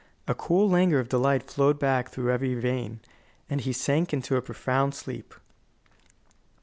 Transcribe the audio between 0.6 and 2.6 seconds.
languor of delight flowed back through every